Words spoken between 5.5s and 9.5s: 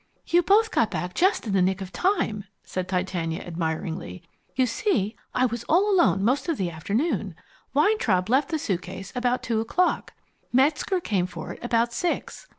all alone most of the afternoon. Weintraub left the suitcase about